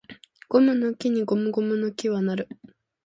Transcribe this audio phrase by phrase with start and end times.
[0.49, 2.49] ゴムの木にゴムゴムの木は成る